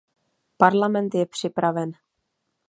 [0.57, 1.91] Parlament je připraven.